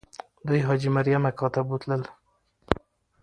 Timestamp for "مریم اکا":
0.95-1.47